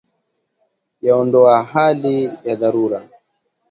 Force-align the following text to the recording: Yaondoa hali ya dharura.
Yaondoa 1.01 1.63
hali 1.63 2.23
ya 2.43 2.55
dharura. 2.55 3.09